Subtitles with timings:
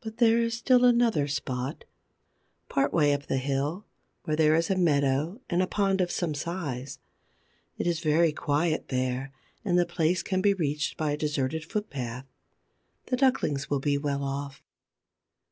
[0.00, 1.84] But there is still another spot,
[2.68, 3.86] part way up the hill,
[4.24, 6.98] where there is a meadow and a pond of some size.
[7.78, 9.30] It is very quiet there,
[9.64, 12.26] and the place can be reached by a deserted footpath.
[13.06, 14.60] The ducklings will be well off.